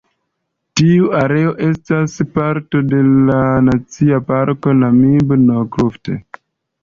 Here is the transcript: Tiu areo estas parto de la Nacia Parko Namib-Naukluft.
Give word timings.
Tiu 0.79 1.09
areo 1.17 1.49
estas 1.65 2.15
parto 2.37 2.81
de 2.93 3.01
la 3.27 3.43
Nacia 3.67 4.21
Parko 4.31 4.75
Namib-Naukluft. 4.81 6.11